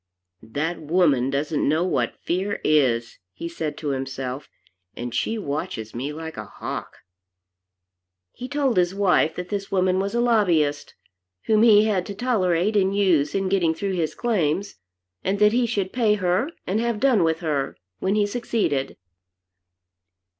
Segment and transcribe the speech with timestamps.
[0.41, 4.49] "That woman doesn't know what fear is," he said to himself,
[4.97, 7.03] "and she watches me like a hawk."
[8.31, 10.95] He told his wife that this woman was a lobbyist,
[11.43, 14.77] whom he had to tolerate and use in getting through his claims,
[15.23, 18.97] and that he should pay her and have done with her, when he succeeded.